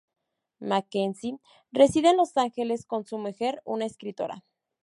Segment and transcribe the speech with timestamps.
[0.61, 1.37] Mackenzie
[1.71, 4.43] reside en Los Ángeles con su mujer, una escritora.